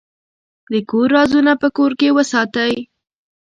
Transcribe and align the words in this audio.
د 0.71 0.73
کور 0.89 1.07
رازونه 1.15 1.53
په 1.61 1.67
کور 1.77 1.91
کې 1.99 2.09
وساتئ. 2.17 2.73